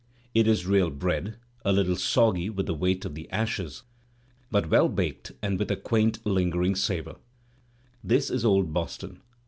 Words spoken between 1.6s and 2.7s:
a little. soggy with